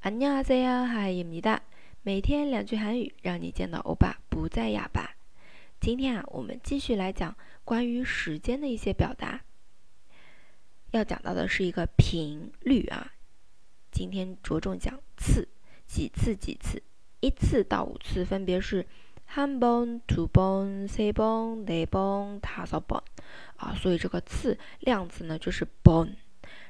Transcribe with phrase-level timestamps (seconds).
[0.00, 1.60] 안녕하세요，하입니다。
[2.02, 5.16] 每天两句韩语，让你见到欧巴不再哑巴。
[5.80, 7.34] 今天啊，我们继续来讲
[7.64, 9.40] 关于时间的一些表达。
[10.90, 13.12] 要讲到的是一个频率啊，
[13.90, 15.48] 今天着重讲次，
[15.86, 16.82] 几次几次，
[17.20, 18.86] 一次到五次分别是
[19.34, 23.02] 한 번、 two 번、 three 번、 네번다섯번
[23.56, 26.14] 啊，所以这个次量词呢就是 번，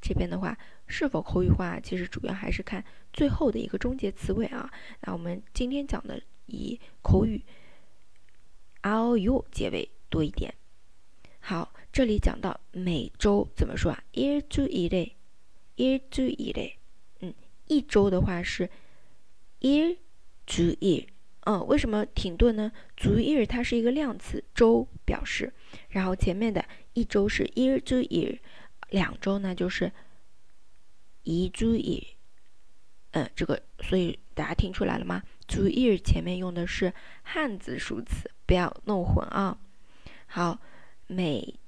[0.00, 4.72] 这边的话是否口语化，其实主要还是看最后的一个终结词尾啊。
[5.02, 6.20] 那我们今天讲的。
[6.52, 7.40] 以口语
[8.85, 10.53] r o u 结尾多一点。
[11.39, 16.73] 好，这里讲到每周，怎么说啊？year to year，year to year。
[17.21, 17.33] 嗯，
[17.65, 18.69] 一周的话是
[19.61, 19.97] year
[20.45, 21.07] to year。
[21.45, 25.51] 嗯，为什么停顿呢？year 它是一个量词，周表示。
[25.89, 28.37] 然后前面的一周是 year to year，
[28.89, 29.91] 两周呢就是
[31.23, 32.14] year to year。
[33.14, 35.20] 嗯，这个所以大家听出来了吗？
[35.48, 39.58] 主日前面用的是汉字数词，不要弄混啊。
[40.26, 40.60] 好，
[41.08, 41.58] 每